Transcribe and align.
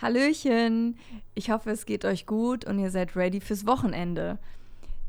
Hallöchen! 0.00 0.96
Ich 1.34 1.50
hoffe, 1.50 1.70
es 1.70 1.84
geht 1.84 2.04
euch 2.04 2.24
gut 2.24 2.64
und 2.64 2.78
ihr 2.78 2.92
seid 2.92 3.16
ready 3.16 3.40
fürs 3.40 3.66
Wochenende. 3.66 4.38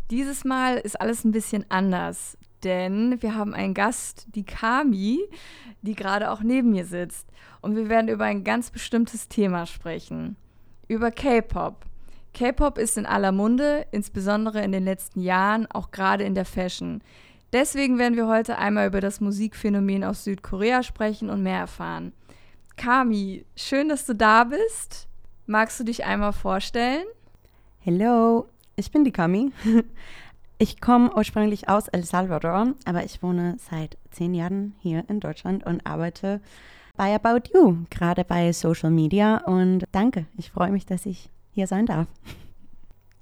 Dieses 0.10 0.46
Mal 0.46 0.78
ist 0.78 1.00
alles 1.00 1.24
ein 1.24 1.32
bisschen 1.32 1.64
anders, 1.70 2.40
denn 2.64 3.22
wir 3.22 3.36
haben 3.36 3.54
einen 3.54 3.76
Gast, 3.76 4.26
die 4.34 4.46
Kami, 4.46 5.20
die 5.84 5.94
gerade 5.94 6.32
auch 6.32 6.42
neben 6.42 6.72
mir 6.72 6.86
sitzt. 6.86 7.28
Und 7.62 7.76
wir 7.76 7.88
werden 7.88 8.08
über 8.08 8.26
ein 8.26 8.44
ganz 8.44 8.72
bestimmtes 8.72 9.28
Thema 9.28 9.68
sprechen. 9.68 10.38
Über 10.88 11.12
K-Pop. 11.12 11.86
K-Pop 12.34 12.80
ist 12.80 12.98
in 12.98 13.06
aller 13.06 13.32
Munde, 13.32 13.86
insbesondere 13.92 14.64
in 14.64 14.72
den 14.72 14.86
letzten 14.86 15.22
Jahren, 15.22 15.68
auch 15.68 15.92
gerade 15.92 16.24
in 16.24 16.34
der 16.34 16.46
Fashion. 16.46 17.04
Deswegen 17.54 18.00
werden 18.00 18.16
wir 18.16 18.28
heute 18.28 18.58
einmal 18.58 18.88
über 18.88 19.02
das 19.02 19.22
Musikphänomen 19.22 20.04
aus 20.04 20.24
Südkorea 20.24 20.82
sprechen 20.82 21.30
und 21.30 21.44
mehr 21.44 21.60
erfahren. 21.60 22.12
Kami, 22.80 23.46
schön, 23.58 23.90
dass 23.90 24.06
du 24.06 24.16
da 24.16 24.46
bist. 24.46 25.10
Magst 25.48 25.78
du 25.82 25.84
dich 25.84 26.06
einmal 26.06 26.32
vorstellen? 26.32 27.04
Hello, 27.80 28.48
ich 28.78 28.90
bin 28.92 29.04
die 29.04 29.12
Kami. 29.12 29.52
Ich 30.62 30.82
komme 30.82 31.16
ursprünglich 31.16 31.70
aus 31.70 31.88
El 31.88 32.04
Salvador, 32.04 32.74
aber 32.84 33.06
ich 33.06 33.24
wohne 33.24 33.56
seit 33.60 33.98
zehn 34.12 34.34
Jahren 34.34 34.76
hier 34.82 35.06
in 35.08 35.22
Deutschland 35.22 35.66
und 35.66 35.86
arbeite 35.86 36.42
bei 36.98 37.16
About 37.16 37.50
You, 37.54 37.86
gerade 37.90 38.26
bei 38.26 38.52
Social 38.52 38.92
Media. 38.92 39.38
Und 39.46 39.86
danke, 39.94 40.26
ich 40.36 40.52
freue 40.52 40.72
mich, 40.72 40.86
dass 40.86 41.06
ich 41.06 41.30
hier 41.52 41.66
sein 41.66 41.86
darf. 41.86 42.08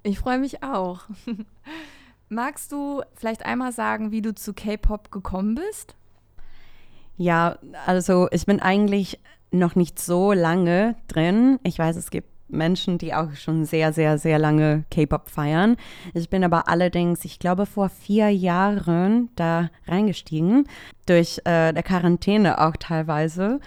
Ich 0.02 0.18
freue 0.18 0.40
mich 0.40 0.64
auch. 0.64 1.02
Magst 2.30 2.72
du 2.72 3.04
vielleicht 3.14 3.46
einmal 3.46 3.72
sagen, 3.72 4.10
wie 4.10 4.24
du 4.24 4.34
zu 4.34 4.56
K-Pop 4.56 5.12
gekommen 5.12 5.54
bist? 5.54 5.96
Ja, 7.18 7.60
also 7.86 8.30
ich 8.32 8.48
bin 8.48 8.60
eigentlich 8.60 9.20
noch 9.52 9.76
nicht 9.76 10.00
so 10.00 10.34
lange 10.34 10.96
drin. 11.08 11.60
Ich 11.64 11.80
weiß, 11.80 11.96
es 11.96 12.12
gibt 12.12 12.30
Menschen, 12.50 12.98
die 12.98 13.14
auch 13.14 13.34
schon 13.36 13.66
sehr, 13.66 13.94
sehr, 13.94 14.18
sehr 14.18 14.40
lange 14.40 14.86
K-Pop 14.92 15.30
feiern. 15.30 15.76
Ich 16.14 16.30
bin 16.30 16.44
aber 16.44 16.68
allerdings, 16.68 17.26
ich 17.26 17.40
glaube, 17.40 17.66
vor 17.66 17.90
vier 17.90 18.30
Jahren 18.30 19.30
da 19.36 19.70
reingestiegen, 19.88 20.66
durch 21.06 21.40
äh, 21.40 21.74
der 21.74 21.84
Quarantäne 21.84 22.62
auch 22.62 22.78
teilweise. 22.78 23.60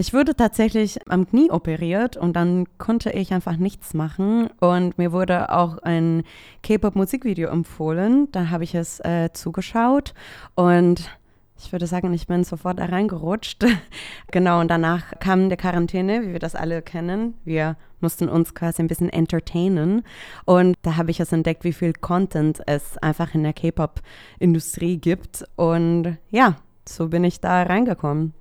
Ich 0.00 0.14
wurde 0.14 0.36
tatsächlich 0.36 1.10
am 1.10 1.28
Knie 1.28 1.50
operiert 1.50 2.16
und 2.16 2.34
dann 2.36 2.66
konnte 2.78 3.10
ich 3.10 3.32
einfach 3.32 3.56
nichts 3.56 3.94
machen. 3.94 4.48
Und 4.60 4.96
mir 4.96 5.10
wurde 5.10 5.50
auch 5.50 5.78
ein 5.78 6.22
K-Pop-Musikvideo 6.62 7.48
empfohlen. 7.48 8.30
Da 8.30 8.50
habe 8.50 8.62
ich 8.62 8.74
es 8.76 9.00
äh, 9.00 9.30
zugeschaut 9.32 10.14
und 10.54 11.10
ich 11.58 11.72
würde 11.72 11.86
sagen, 11.86 12.12
ich 12.14 12.26
bin 12.26 12.44
sofort 12.44 12.78
da 12.78 12.86
reingerutscht. 12.86 13.64
genau, 14.30 14.60
und 14.60 14.68
danach 14.68 15.12
kam 15.18 15.48
der 15.48 15.58
Quarantäne, 15.58 16.22
wie 16.22 16.32
wir 16.32 16.38
das 16.38 16.54
alle 16.54 16.82
kennen. 16.82 17.34
Wir 17.44 17.76
mussten 18.00 18.28
uns 18.28 18.54
quasi 18.54 18.80
ein 18.80 18.86
bisschen 18.86 19.10
entertainen. 19.10 20.04
Und 20.44 20.76
da 20.82 20.96
habe 20.96 21.10
ich 21.10 21.18
es 21.20 21.32
entdeckt, 21.32 21.64
wie 21.64 21.72
viel 21.72 21.92
Content 21.92 22.60
es 22.66 22.96
einfach 22.98 23.34
in 23.34 23.42
der 23.42 23.52
K-Pop-Industrie 23.52 24.98
gibt. 24.98 25.44
Und 25.56 26.16
ja, 26.30 26.56
so 26.88 27.08
bin 27.08 27.24
ich 27.24 27.40
da 27.40 27.64
reingekommen. 27.64 28.34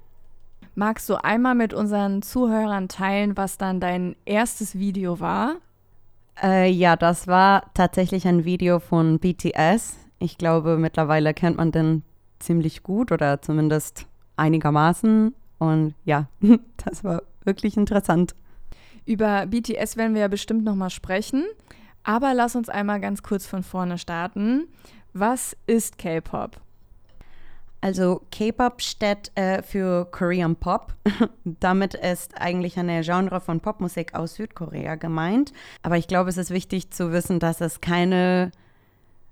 Magst 0.76 1.10
du 1.10 1.16
einmal 1.16 1.56
mit 1.56 1.74
unseren 1.74 2.22
Zuhörern 2.22 2.88
teilen, 2.88 3.36
was 3.36 3.58
dann 3.58 3.80
dein 3.80 4.16
erstes 4.26 4.78
Video 4.78 5.20
war? 5.20 5.56
Äh, 6.42 6.70
ja, 6.70 6.96
das 6.96 7.26
war 7.26 7.74
tatsächlich 7.74 8.28
ein 8.28 8.46
Video 8.46 8.80
von 8.80 9.18
BTS. 9.18 9.98
Ich 10.20 10.38
glaube, 10.38 10.78
mittlerweile 10.78 11.34
kennt 11.34 11.58
man 11.58 11.72
den 11.72 12.04
ziemlich 12.40 12.84
gut 12.84 13.12
oder 13.12 13.42
zumindest 13.42 14.06
einigermaßen. 14.36 15.34
Und 15.60 15.96
ja, 16.06 16.28
das 16.86 17.04
war 17.04 17.24
wirklich 17.44 17.78
interessant. 17.78 18.36
Über 19.06 19.46
BTS 19.46 19.98
werden 19.98 20.14
wir 20.14 20.22
ja 20.22 20.28
bestimmt 20.28 20.64
nochmal 20.64 20.90
sprechen. 20.90 21.46
Aber 22.04 22.34
lass 22.34 22.56
uns 22.56 22.70
einmal 22.70 23.02
ganz 23.02 23.22
kurz 23.24 23.46
von 23.46 23.64
vorne 23.64 23.98
starten. 23.98 24.68
Was 25.14 25.58
ist 25.66 25.98
K-Pop? 25.98 26.62
Also 27.82 28.22
K-Pop 28.32 28.82
steht 28.82 29.32
äh, 29.36 29.62
für 29.62 30.06
Korean 30.12 30.56
Pop. 30.56 30.94
Damit 31.44 31.94
ist 31.94 32.40
eigentlich 32.40 32.78
eine 32.78 33.02
Genre 33.02 33.40
von 33.40 33.60
Popmusik 33.60 34.16
aus 34.16 34.36
Südkorea 34.36 34.96
gemeint. 34.96 35.54
Aber 35.84 35.98
ich 35.98 36.08
glaube, 36.08 36.30
es 36.30 36.38
ist 36.38 36.50
wichtig 36.50 36.92
zu 36.92 37.12
wissen, 37.12 37.40
dass 37.40 37.62
es 37.62 37.82
keine 37.82 38.52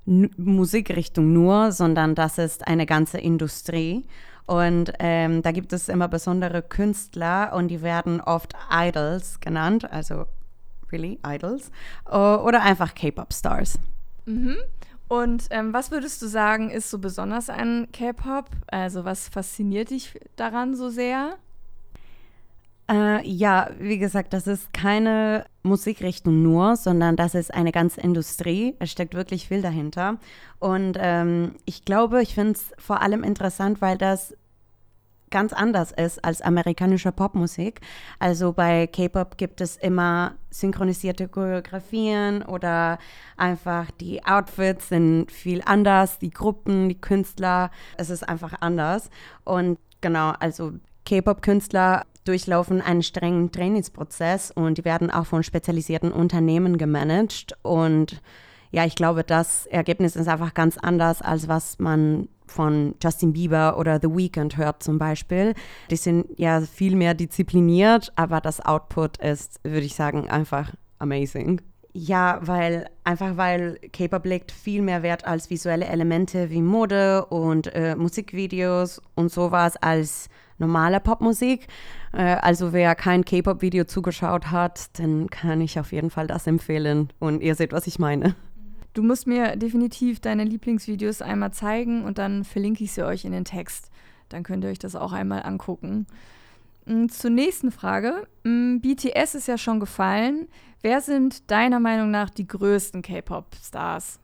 Musikrichtung 0.05 1.33
nur, 1.33 1.71
sondern 1.71 2.15
das 2.15 2.37
ist 2.37 2.67
eine 2.67 2.85
ganze 2.85 3.17
Industrie. 3.17 4.05
Und 4.45 4.93
ähm, 4.99 5.41
da 5.41 5.51
gibt 5.51 5.73
es 5.73 5.89
immer 5.89 6.07
besondere 6.07 6.61
Künstler 6.61 7.53
und 7.53 7.69
die 7.69 7.81
werden 7.81 8.21
oft 8.21 8.53
Idols 8.71 9.39
genannt, 9.39 9.91
also 9.91 10.25
really 10.91 11.19
Idols, 11.25 11.71
oder 12.05 12.61
einfach 12.61 12.93
K-Pop-Stars. 12.93 13.79
Mhm. 14.25 14.57
Und 15.07 15.47
ähm, 15.49 15.73
was 15.73 15.91
würdest 15.91 16.21
du 16.21 16.27
sagen, 16.27 16.69
ist 16.69 16.89
so 16.89 16.99
besonders 16.99 17.49
an 17.49 17.87
K-Pop? 17.91 18.49
Also 18.67 19.05
was 19.05 19.29
fasziniert 19.29 19.89
dich 19.89 20.19
daran 20.35 20.75
so 20.75 20.89
sehr? 20.89 21.37
Äh, 22.87 23.27
ja, 23.27 23.69
wie 23.79 23.97
gesagt, 23.97 24.33
das 24.33 24.45
ist 24.45 24.71
keine 24.71 25.45
Musikrichtung 25.63 26.43
nur, 26.43 26.75
sondern 26.75 27.15
das 27.15 27.33
ist 27.33 27.53
eine 27.53 27.71
ganze 27.71 28.01
Industrie. 28.01 28.75
Es 28.79 28.91
steckt 28.91 29.15
wirklich 29.15 29.47
viel 29.47 29.61
dahinter. 29.61 30.17
Und 30.59 30.97
ähm, 30.99 31.55
ich 31.65 31.83
glaube, 31.83 32.21
ich 32.21 32.35
finde 32.35 32.53
es 32.53 32.71
vor 32.77 33.01
allem 33.01 33.23
interessant, 33.23 33.81
weil 33.81 33.97
das 33.97 34.35
ganz 35.31 35.51
anders 35.51 35.91
ist 35.91 36.23
als 36.23 36.41
amerikanische 36.41 37.11
Popmusik. 37.11 37.81
Also 38.19 38.53
bei 38.53 38.87
K-Pop 38.87 39.37
gibt 39.37 39.59
es 39.61 39.75
immer 39.75 40.35
synchronisierte 40.51 41.27
Choreografien 41.27 42.43
oder 42.43 42.99
einfach 43.35 43.89
die 43.99 44.23
Outfits 44.23 44.89
sind 44.89 45.31
viel 45.31 45.61
anders, 45.65 46.19
die 46.19 46.29
Gruppen, 46.29 46.87
die 46.87 47.01
Künstler, 47.01 47.71
es 47.97 48.09
ist 48.09 48.23
einfach 48.29 48.53
anders. 48.61 49.09
Und 49.43 49.79
genau, 49.99 50.33
also 50.39 50.73
K-Pop-Künstler 51.05 52.05
durchlaufen 52.25 52.81
einen 52.81 53.03
strengen 53.03 53.51
Trainingsprozess 53.51 54.51
und 54.51 54.77
die 54.77 54.85
werden 54.85 55.09
auch 55.09 55.25
von 55.25 55.43
spezialisierten 55.43 56.11
Unternehmen 56.11 56.77
gemanagt. 56.77 57.57
Und 57.61 58.21
ja, 58.71 58.85
ich 58.85 58.95
glaube, 58.95 59.23
das 59.23 59.65
Ergebnis 59.67 60.15
ist 60.15 60.27
einfach 60.27 60.53
ganz 60.53 60.77
anders, 60.77 61.21
als 61.21 61.47
was 61.47 61.79
man 61.79 62.27
von 62.47 62.95
Justin 63.01 63.33
Bieber 63.33 63.77
oder 63.77 63.99
The 64.01 64.09
Weeknd 64.09 64.57
hört 64.57 64.83
zum 64.83 64.97
Beispiel. 64.97 65.53
Die 65.89 65.95
sind 65.95 66.27
ja 66.37 66.61
viel 66.61 66.95
mehr 66.95 67.13
diszipliniert, 67.13 68.11
aber 68.15 68.41
das 68.41 68.59
Output 68.59 69.17
ist, 69.17 69.59
würde 69.63 69.85
ich 69.85 69.95
sagen, 69.95 70.29
einfach 70.29 70.73
amazing. 70.99 71.61
Ja, 71.97 72.39
weil 72.41 72.89
einfach 73.05 73.37
weil 73.37 73.79
K-Pop 73.93 74.25
legt 74.25 74.51
viel 74.51 74.81
mehr 74.81 75.01
Wert 75.01 75.25
als 75.25 75.49
visuelle 75.49 75.85
Elemente 75.85 76.49
wie 76.49 76.61
Mode 76.61 77.25
und 77.27 77.73
äh, 77.73 77.95
Musikvideos 77.95 79.01
und 79.15 79.31
sowas 79.31 79.77
als 79.77 80.27
normale 80.57 80.99
Popmusik. 80.99 81.67
Äh, 82.11 82.35
also 82.41 82.73
wer 82.73 82.95
kein 82.95 83.23
K-Pop-Video 83.23 83.85
zugeschaut 83.85 84.51
hat, 84.51 84.99
dann 84.99 85.29
kann 85.29 85.61
ich 85.61 85.79
auf 85.79 85.93
jeden 85.93 86.09
Fall 86.09 86.27
das 86.27 86.47
empfehlen. 86.47 87.13
Und 87.19 87.41
ihr 87.41 87.55
seht, 87.55 87.71
was 87.71 87.87
ich 87.87 87.97
meine. 87.97 88.35
Du 88.93 89.01
musst 89.01 89.25
mir 89.25 89.55
definitiv 89.55 90.19
deine 90.19 90.43
Lieblingsvideos 90.43 91.21
einmal 91.21 91.53
zeigen 91.53 92.03
und 92.03 92.17
dann 92.17 92.43
verlinke 92.43 92.83
ich 92.83 92.91
sie 92.91 93.05
euch 93.05 93.23
in 93.23 93.31
den 93.31 93.45
Text. 93.45 93.89
Dann 94.27 94.43
könnt 94.43 94.65
ihr 94.65 94.69
euch 94.69 94.79
das 94.79 94.97
auch 94.97 95.13
einmal 95.13 95.43
angucken. 95.43 96.07
Mm, 96.85 97.07
zur 97.07 97.31
nächsten 97.31 97.71
Frage. 97.71 98.27
Mm, 98.43 98.79
BTS 98.79 99.35
ist 99.35 99.47
ja 99.47 99.57
schon 99.57 99.79
gefallen. 99.79 100.47
Wer 100.81 101.01
sind 101.01 101.49
deiner 101.49 101.79
Meinung 101.79 102.11
nach 102.11 102.29
die 102.29 102.47
größten 102.47 103.01
K-Pop-Stars? 103.01 104.19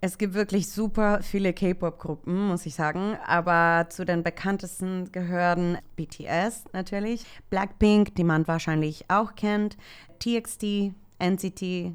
Es 0.00 0.18
gibt 0.18 0.34
wirklich 0.34 0.68
super 0.68 1.20
viele 1.22 1.52
K-Pop-Gruppen, 1.52 2.48
muss 2.48 2.66
ich 2.66 2.74
sagen. 2.74 3.16
Aber 3.24 3.86
zu 3.88 4.04
den 4.04 4.24
bekanntesten 4.24 5.12
gehören 5.12 5.78
BTS 5.94 6.64
natürlich, 6.72 7.24
Blackpink, 7.50 8.16
die 8.16 8.24
man 8.24 8.48
wahrscheinlich 8.48 9.04
auch 9.06 9.36
kennt, 9.36 9.76
TXT, 10.18 10.92
NCT, 11.20 11.92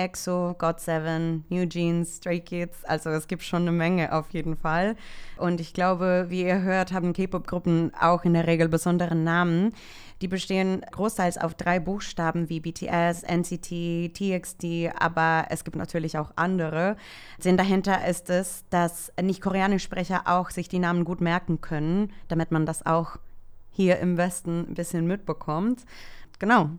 EXO, 0.00 0.56
GOT7, 0.58 1.42
New 1.50 1.66
Jeans, 1.66 2.16
Stray 2.16 2.40
Kids. 2.40 2.84
Also 2.84 3.10
es 3.10 3.28
gibt 3.28 3.42
schon 3.42 3.62
eine 3.62 3.72
Menge 3.72 4.12
auf 4.12 4.30
jeden 4.30 4.56
Fall. 4.56 4.96
Und 5.36 5.60
ich 5.60 5.74
glaube, 5.74 6.26
wie 6.28 6.42
ihr 6.42 6.62
hört, 6.62 6.92
haben 6.92 7.12
K-Pop-Gruppen 7.12 7.92
auch 8.00 8.24
in 8.24 8.32
der 8.32 8.46
Regel 8.46 8.68
besondere 8.68 9.14
Namen. 9.14 9.74
Die 10.22 10.28
bestehen 10.28 10.82
großteils 10.90 11.38
auf 11.38 11.54
drei 11.54 11.80
Buchstaben 11.80 12.48
wie 12.48 12.60
BTS, 12.60 13.22
NCT, 13.22 14.12
TXT, 14.12 14.64
aber 14.98 15.46
es 15.48 15.64
gibt 15.64 15.76
natürlich 15.76 16.18
auch 16.18 16.32
andere. 16.36 16.96
Sinn 17.38 17.56
dahinter 17.56 18.06
ist 18.06 18.28
es, 18.28 18.64
dass 18.68 19.12
Nicht-Koreanisch-Sprecher 19.20 20.22
auch 20.26 20.50
sich 20.50 20.68
die 20.68 20.78
Namen 20.78 21.04
gut 21.04 21.20
merken 21.20 21.60
können, 21.60 22.12
damit 22.28 22.50
man 22.50 22.66
das 22.66 22.84
auch 22.84 23.16
hier 23.70 23.98
im 23.98 24.18
Westen 24.18 24.66
ein 24.68 24.74
bisschen 24.74 25.06
mitbekommt. 25.06 25.84
Genau, 26.38 26.70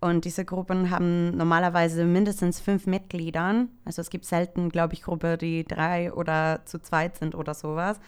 und 0.00 0.24
diese 0.24 0.44
Gruppen 0.44 0.90
haben 0.90 1.36
normalerweise 1.36 2.04
mindestens 2.04 2.60
fünf 2.60 2.86
Mitglieder. 2.86 3.66
Also 3.84 4.00
es 4.00 4.10
gibt 4.10 4.24
selten, 4.24 4.68
glaube 4.68 4.94
ich, 4.94 5.02
Gruppen, 5.02 5.38
die 5.38 5.64
drei 5.64 6.12
oder 6.12 6.60
zu 6.66 6.80
zweit 6.80 7.16
sind 7.16 7.34
oder 7.34 7.54
sowas. 7.54 7.98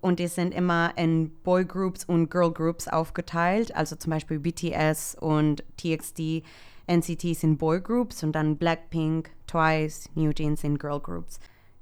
und 0.00 0.18
die 0.20 0.28
sind 0.28 0.54
immer 0.54 0.92
in 0.96 1.30
Boygroups 1.42 2.04
und 2.04 2.30
Girlgroups 2.30 2.88
aufgeteilt. 2.88 3.74
Also 3.74 3.96
zum 3.96 4.10
Beispiel 4.10 4.38
BTS 4.38 5.16
und 5.20 5.64
TXT, 5.76 6.44
NCT 6.86 7.34
sind 7.34 7.58
Boygroups 7.58 8.22
und 8.22 8.32
dann 8.32 8.56
Blackpink, 8.56 9.30
Twice, 9.46 10.08
New 10.14 10.32
Jeans 10.32 10.60
sind 10.60 10.78
Girlgroups. 10.78 11.40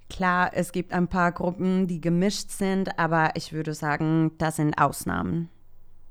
Klar, 0.09 0.51
es 0.55 0.73
gibt 0.73 0.93
ein 0.93 1.09
paar 1.09 1.33
Gruppen, 1.33 1.87
die 1.87 2.01
gemischt 2.01 2.51
sind, 2.51 2.99
aber 2.99 3.33
ich 3.35 3.53
würde 3.53 3.75
sagen, 3.75 4.33
das 4.39 4.57
sind 4.57 4.79
Ausnahmen. 4.79 5.49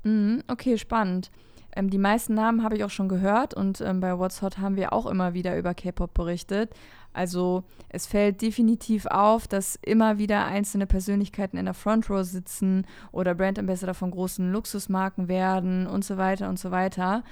Mhm, 0.02 0.42
okay, 0.48 0.76
spannend. 0.78 1.30
Ähm, 1.74 1.90
die 1.90 1.98
meisten 1.98 2.34
Namen 2.34 2.62
habe 2.62 2.76
ich 2.76 2.84
auch 2.84 2.90
schon 2.90 3.08
gehört 3.08 3.54
und 3.54 3.80
ähm, 3.80 4.00
bei 4.00 4.16
What's 4.18 4.42
Hot 4.42 4.58
haben 4.58 4.76
wir 4.76 4.92
auch 4.92 5.06
immer 5.06 5.34
wieder 5.34 5.56
über 5.58 5.74
K-Pop 5.74 6.14
berichtet. 6.14 6.70
Also 7.12 7.62
es 7.88 8.06
fällt 8.06 8.42
definitiv 8.42 9.06
auf, 9.06 9.46
dass 9.46 9.76
immer 9.82 10.18
wieder 10.18 10.44
einzelne 10.46 10.86
Persönlichkeiten 10.86 11.56
in 11.56 11.64
der 11.64 11.74
Front 11.74 12.10
Row 12.10 12.24
sitzen 12.24 12.86
oder 13.12 13.34
Brand 13.34 13.58
Ambassador 13.58 13.94
von 13.94 14.10
großen 14.10 14.52
Luxusmarken 14.52 15.28
werden 15.28 15.86
und 15.86 16.04
so 16.04 16.16
weiter 16.16 16.48
und 16.48 16.58
so 16.58 16.70
weiter. 16.70 17.22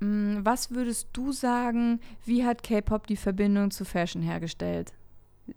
Mm, 0.00 0.38
was 0.42 0.70
würdest 0.70 1.08
du 1.12 1.32
sagen, 1.32 2.00
wie 2.24 2.44
hat 2.44 2.62
K-Pop 2.62 3.06
die 3.06 3.16
Verbindung 3.16 3.70
zu 3.70 3.84
Fashion 3.84 4.22
hergestellt? 4.22 4.92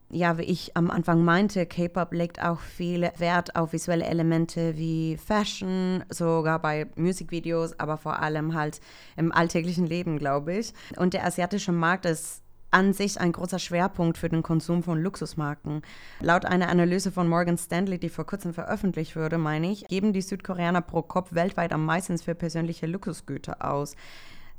Ja, 0.09 0.37
wie 0.37 0.43
ich 0.43 0.75
am 0.75 0.89
Anfang 0.89 1.23
meinte, 1.23 1.65
K-Pop 1.65 2.13
legt 2.13 2.41
auch 2.41 2.59
viel 2.59 3.09
Wert 3.17 3.55
auf 3.55 3.73
visuelle 3.73 4.05
Elemente 4.05 4.77
wie 4.77 5.17
Fashion, 5.17 6.03
sogar 6.09 6.59
bei 6.59 6.87
Musikvideos, 6.95 7.79
aber 7.79 7.97
vor 7.97 8.19
allem 8.19 8.53
halt 8.53 8.81
im 9.15 9.31
alltäglichen 9.31 9.85
Leben, 9.85 10.17
glaube 10.17 10.55
ich. 10.55 10.73
Und 10.97 11.13
der 11.13 11.25
asiatische 11.25 11.71
Markt 11.71 12.05
ist 12.05 12.41
an 12.69 12.91
sich 12.91 13.19
ein 13.19 13.31
großer 13.31 13.59
Schwerpunkt 13.59 14.17
für 14.17 14.27
den 14.29 14.43
Konsum 14.43 14.83
von 14.83 15.01
Luxusmarken. 15.01 15.81
Laut 16.19 16.45
einer 16.45 16.67
Analyse 16.67 17.11
von 17.11 17.29
Morgan 17.29 17.57
Stanley, 17.57 17.97
die 17.97 18.09
vor 18.09 18.25
kurzem 18.25 18.53
veröffentlicht 18.53 19.15
wurde, 19.15 19.37
meine 19.37 19.71
ich, 19.71 19.87
geben 19.87 20.11
die 20.11 20.21
Südkoreaner 20.21 20.81
pro 20.81 21.01
Kopf 21.01 21.33
weltweit 21.33 21.71
am 21.71 21.85
meisten 21.85 22.17
für 22.17 22.35
persönliche 22.35 22.87
Luxusgüter 22.87 23.63
aus. 23.65 23.95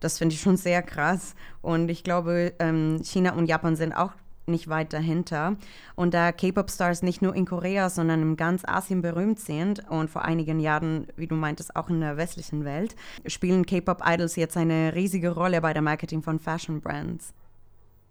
Das 0.00 0.18
finde 0.18 0.34
ich 0.34 0.40
schon 0.40 0.56
sehr 0.56 0.82
krass. 0.82 1.34
Und 1.60 1.90
ich 1.90 2.02
glaube, 2.02 2.54
ähm, 2.60 3.02
China 3.04 3.32
und 3.34 3.46
Japan 3.46 3.76
sind 3.76 3.92
auch 3.92 4.12
nicht 4.48 4.68
weit 4.68 4.92
dahinter. 4.92 5.56
Und 5.94 6.14
da 6.14 6.32
K-Pop-Stars 6.32 7.02
nicht 7.02 7.22
nur 7.22 7.34
in 7.34 7.44
Korea, 7.44 7.90
sondern 7.90 8.22
in 8.22 8.36
ganz 8.36 8.62
Asien 8.66 9.02
berühmt 9.02 9.38
sind 9.38 9.88
und 9.88 10.10
vor 10.10 10.24
einigen 10.24 10.60
Jahren, 10.60 11.06
wie 11.16 11.26
du 11.26 11.34
meintest, 11.34 11.76
auch 11.76 11.88
in 11.88 12.00
der 12.00 12.16
westlichen 12.16 12.64
Welt, 12.64 12.96
spielen 13.26 13.66
K-Pop-Idols 13.66 14.36
jetzt 14.36 14.56
eine 14.56 14.94
riesige 14.94 15.30
Rolle 15.30 15.60
bei 15.60 15.72
der 15.72 15.82
Marketing 15.82 16.22
von 16.22 16.38
Fashion-Brands. 16.38 17.34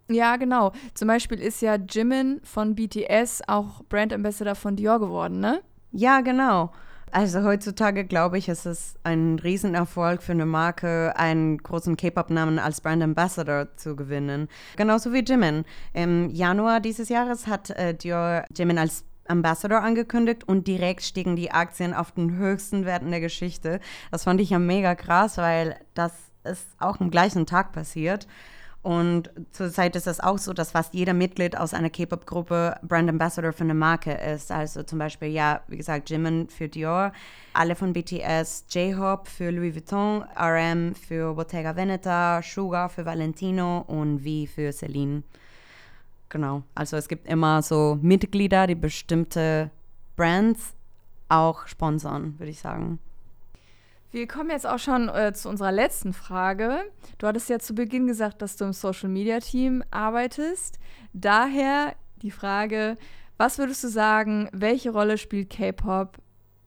Ja, 0.10 0.38
genau. 0.38 0.72
Zum 0.94 1.08
Beispiel 1.08 1.40
ist 1.40 1.62
ja 1.62 1.76
Jimin 1.76 2.40
von 2.44 2.76
BTS 2.76 3.42
auch 3.48 3.84
Brand 3.90 4.14
Ambassador 4.14 4.56
von 4.56 4.76
Dior 4.76 5.00
geworden, 5.00 5.40
ne? 5.40 5.62
Ja, 5.92 6.22
genau. 6.22 6.72
Also 7.12 7.44
heutzutage 7.44 8.06
glaube 8.06 8.38
ich, 8.38 8.50
ist 8.50 8.66
es 8.66 8.96
ein 9.04 9.40
Riesenerfolg 9.40 10.22
für 10.22 10.34
eine 10.34 10.46
Marke, 10.46 11.14
einen 11.16 11.58
großen 11.58 11.96
K-Pop-Namen 11.96 12.60
als 12.60 12.82
Brand 12.82 13.02
Ambassador 13.02 13.76
zu 13.78 13.96
gewinnen. 13.96 14.50
Genauso 14.76 15.14
wie 15.14 15.24
Jimin. 15.24 15.64
Im 15.94 16.30
Januar 16.30 16.82
dieses 16.82 17.10
Jahres 17.10 17.48
hat 17.48 17.70
äh, 17.72 17.94
Dior 17.94 18.44
Jimin 18.56 18.78
als 18.78 19.06
Ambassador 19.28 19.82
angekündigt 19.82 20.48
und 20.48 20.68
direkt 20.68 21.02
stiegen 21.04 21.36
die 21.36 21.52
Aktien 21.52 21.94
auf 21.94 22.12
den 22.12 22.38
höchsten 22.38 22.86
Werten 22.86 23.12
der 23.12 23.22
Geschichte. 23.22 23.80
Das 24.12 24.24
fand 24.24 24.42
ich 24.42 24.50
ja 24.50 24.60
mega 24.60 24.96
krass, 24.96 25.38
weil 25.38 25.78
das 25.94 26.12
ist 26.44 26.68
auch 26.78 27.00
am 27.00 27.12
gleichen 27.12 27.46
Tag 27.46 27.72
passiert. 27.72 28.28
Und 28.88 29.30
zurzeit 29.52 29.98
ist 29.98 30.08
es 30.08 30.22
auch 30.22 30.38
so, 30.38 30.54
dass 30.54 30.72
fast 30.72 30.94
jeder 30.94 31.14
Mitglied 31.14 31.58
aus 31.58 31.74
einer 31.74 31.90
K-Pop-Gruppe 31.90 32.80
Brand 32.84 33.10
Ambassador 33.10 33.52
für 33.52 33.66
eine 33.66 33.74
Marke 33.74 34.14
ist. 34.14 34.50
Also 34.50 34.82
zum 34.82 34.98
Beispiel, 34.98 35.28
ja, 35.28 35.60
wie 35.68 35.76
gesagt, 35.76 36.10
Jimin 36.10 36.48
für 36.48 36.70
Dior, 36.70 37.12
alle 37.52 37.76
von 37.76 37.92
BTS, 37.92 38.64
J-Hope 38.70 39.30
für 39.30 39.52
Louis 39.52 39.76
Vuitton, 39.76 40.24
RM 40.40 40.96
für 40.96 41.34
Bottega 41.34 41.76
Veneta, 41.76 42.42
Sugar 42.42 42.88
für 42.88 43.04
Valentino 43.04 43.80
und 43.88 44.22
V 44.22 44.50
für 44.50 44.72
Celine. 44.72 45.24
Genau, 46.30 46.64
also 46.74 46.96
es 46.96 47.10
gibt 47.10 47.28
immer 47.28 47.62
so 47.64 48.00
Mitglieder, 48.02 48.68
die 48.68 48.76
bestimmte 48.76 49.70
Brands 50.16 50.74
auch 51.28 51.68
sponsern, 51.68 52.36
würde 52.40 52.52
ich 52.52 52.62
sagen. 52.62 53.00
Wir 54.12 54.28
kommen 54.28 54.50
jetzt 54.50 54.66
auch 54.66 54.80
schon 54.80 55.10
äh, 55.10 55.34
zu 55.34 55.50
unserer 55.50 55.72
letzten 55.72 56.14
Frage. 56.14 56.80
Du 57.18 57.28
hattest 57.28 57.50
ja 57.50 57.60
zu 57.60 57.76
Beginn 57.76 58.08
gesagt, 58.08 58.42
dass 58.42 58.56
du 58.56 58.66
im 58.66 58.74
Social 58.74 59.10
Media 59.10 59.40
Team 59.40 59.84
arbeitest. 59.92 60.80
Daher 61.14 61.94
die 62.22 62.32
Frage, 62.32 62.98
was 63.38 63.58
würdest 63.58 63.84
du 63.84 63.90
sagen, 63.90 64.50
welche 64.54 64.92
Rolle 64.92 65.18
spielt 65.18 65.50
K-Pop 65.50 66.18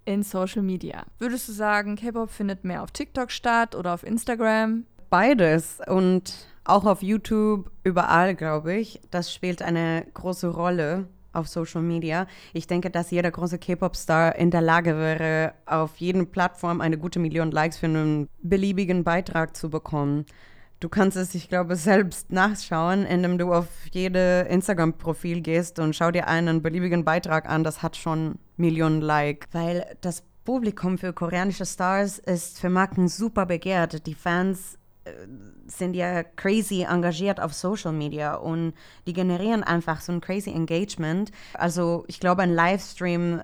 in 0.05 0.23
Social 0.23 0.63
Media? 0.63 1.05
Würdest 1.19 1.49
du 1.49 1.53
sagen, 1.53 1.97
K-Pop 1.97 2.31
findet 2.31 2.65
mehr 2.65 2.83
auf 2.83 2.91
TikTok 2.91 3.31
statt 3.31 3.75
oder 3.75 3.95
auf 3.95 4.05
Instagram? 4.05 4.85
Beides 5.09 5.81
und 5.89 6.33
auch 6.65 6.85
auf 6.85 7.03
YouTube, 7.03 7.71
überall, 7.83 8.35
glaube 8.37 8.75
ich. 8.75 9.01
Das 9.11 9.33
spielt 9.33 9.63
eine 9.63 10.07
große 10.15 10.49
Rolle 10.49 11.09
auf 11.33 11.49
Social 11.49 11.83
Media. 11.83 12.27
Ich 12.53 12.67
denke, 12.67 12.91
dass 12.91 13.11
jeder 13.11 13.31
große 13.31 13.59
K-Pop-Star 13.59 14.37
in 14.37 14.51
der 14.51 14.61
Lage 14.61 14.97
wäre, 14.97 15.55
auf 15.67 15.97
jeden 15.97 16.31
Plattform 16.31 16.81
eine 16.81 16.99
gute 16.99 17.19
Million 17.19 17.51
Likes 17.51 17.79
für 17.79 17.87
einen 17.87 18.29
beliebigen 18.43 19.05
Beitrag 19.05 19.57
zu 19.57 19.71
bekommen. 19.71 20.27
Du 20.81 20.89
kannst 20.89 21.17
es, 21.19 21.35
ich 21.35 21.49
glaube, 21.51 21.77
selbst 21.77 22.33
nachschauen, 22.33 23.05
indem 23.05 23.37
du 23.37 23.53
auf 23.53 23.69
jede 23.93 24.47
Instagram-Profil 24.49 25.43
gehst 25.43 25.79
und 25.79 25.95
schau 25.95 26.11
dir 26.11 26.27
einen 26.27 26.63
beliebigen 26.63 27.05
Beitrag 27.05 27.49
an. 27.49 27.65
Das 27.65 27.83
hat 27.83 27.97
schon 27.97 28.37
Millionen 28.57 29.03
Likes. 29.03 29.49
Weil 29.53 29.85
das 30.01 30.23
Publikum 30.45 30.97
für 30.97 31.13
koreanische 31.13 31.67
Stars 31.67 32.19
ist 32.19 32.61
für 32.61 32.71
Marken 32.71 33.09
super 33.09 33.45
begehrt. 33.45 34.07
Die 34.07 34.15
Fans 34.15 34.79
sind 35.67 35.95
ja 35.95 36.23
crazy 36.23 36.83
engagiert 36.83 37.41
auf 37.41 37.55
Social 37.55 37.93
Media 37.93 38.35
und 38.35 38.75
die 39.07 39.13
generieren 39.13 39.63
einfach 39.63 40.01
so 40.01 40.13
ein 40.13 40.21
crazy 40.21 40.51
Engagement. 40.51 41.31
Also 41.55 42.05
ich 42.09 42.21
glaube, 42.21 42.43
ein 42.43 42.55
Livestream 42.55 43.43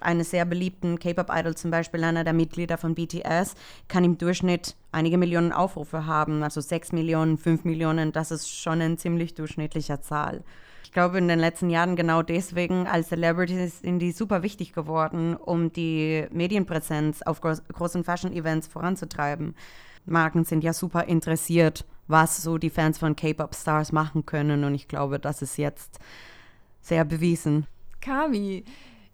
eines 0.00 0.30
sehr 0.30 0.44
beliebten 0.44 0.98
K-Pop-Idol, 0.98 1.54
zum 1.56 1.70
Beispiel 1.70 2.02
einer 2.04 2.24
der 2.24 2.32
Mitglieder 2.32 2.78
von 2.78 2.94
BTS, 2.94 3.54
kann 3.86 4.04
im 4.04 4.16
Durchschnitt 4.16 4.76
einige 4.92 5.18
Millionen 5.18 5.52
Aufrufe 5.52 6.06
haben, 6.06 6.42
also 6.42 6.60
sechs 6.60 6.92
Millionen, 6.92 7.36
fünf 7.36 7.64
Millionen, 7.64 8.12
das 8.12 8.30
ist 8.30 8.48
schon 8.48 8.80
eine 8.80 8.96
ziemlich 8.96 9.34
durchschnittliche 9.34 10.00
Zahl. 10.00 10.42
Ich 10.88 10.92
glaube, 10.92 11.18
in 11.18 11.28
den 11.28 11.38
letzten 11.38 11.68
Jahren 11.68 11.96
genau 11.96 12.22
deswegen 12.22 12.86
als 12.86 13.08
Celebrities 13.08 13.80
sind 13.80 13.98
die 13.98 14.10
super 14.10 14.42
wichtig 14.42 14.72
geworden, 14.72 15.36
um 15.36 15.70
die 15.70 16.26
Medienpräsenz 16.30 17.20
auf 17.20 17.42
großen 17.42 18.04
Fashion-Events 18.04 18.68
voranzutreiben. 18.68 19.54
Marken 20.10 20.44
sind 20.44 20.64
ja 20.64 20.72
super 20.72 21.04
interessiert, 21.04 21.84
was 22.06 22.42
so 22.42 22.58
die 22.58 22.70
Fans 22.70 22.98
von 22.98 23.16
K-Pop-Stars 23.16 23.92
machen 23.92 24.26
können. 24.26 24.64
Und 24.64 24.74
ich 24.74 24.88
glaube, 24.88 25.18
das 25.18 25.42
ist 25.42 25.58
jetzt 25.58 25.98
sehr 26.80 27.04
bewiesen. 27.04 27.66
Kami, 28.00 28.64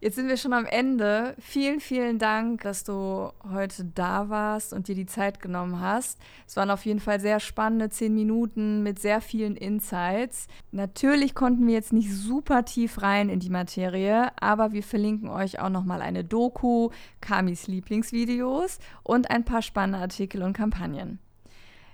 jetzt 0.04 0.16
sind 0.16 0.28
wir 0.28 0.36
schon 0.36 0.52
am 0.52 0.66
Ende. 0.66 1.34
Vielen, 1.38 1.80
vielen 1.80 2.18
Dank, 2.18 2.60
dass 2.60 2.84
du 2.84 3.32
heute 3.50 3.86
da 3.86 4.28
warst 4.28 4.74
und 4.74 4.86
dir 4.86 4.94
die 4.94 5.06
Zeit 5.06 5.40
genommen 5.40 5.80
hast. 5.80 6.20
Es 6.46 6.56
waren 6.56 6.70
auf 6.70 6.84
jeden 6.84 7.00
Fall 7.00 7.20
sehr 7.20 7.40
spannende 7.40 7.88
zehn 7.88 8.14
Minuten 8.14 8.82
mit 8.82 8.98
sehr 8.98 9.22
vielen 9.22 9.56
Insights. 9.56 10.46
Natürlich 10.72 11.34
konnten 11.34 11.66
wir 11.66 11.72
jetzt 11.72 11.94
nicht 11.94 12.12
super 12.12 12.66
tief 12.66 13.00
rein 13.00 13.30
in 13.30 13.40
die 13.40 13.48
Materie, 13.48 14.30
aber 14.38 14.72
wir 14.72 14.82
verlinken 14.82 15.30
euch 15.30 15.58
auch 15.58 15.70
nochmal 15.70 16.02
eine 16.02 16.22
Doku, 16.22 16.90
Kamis 17.22 17.66
Lieblingsvideos 17.66 18.80
und 19.04 19.30
ein 19.30 19.46
paar 19.46 19.62
spannende 19.62 20.00
Artikel 20.00 20.42
und 20.42 20.52
Kampagnen. 20.52 21.18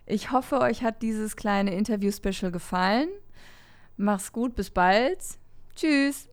Ich 0.05 0.33
hoffe, 0.33 0.59
euch 0.59 0.83
hat 0.83 1.03
dieses 1.03 1.37
kleine 1.37 1.77
Interview-Special 1.77 2.51
gefallen. 2.51 3.09
Mach's 3.97 4.33
gut, 4.33 4.57
bis 4.57 4.71
bald. 4.71 5.21
Tschüss. 5.77 6.29